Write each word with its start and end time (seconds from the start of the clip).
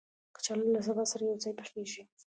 کچالو 0.35 0.73
له 0.75 0.81
سابه 0.87 1.03
سره 1.11 1.23
یو 1.23 1.37
ځای 1.43 1.53
پخېږي 1.59 2.03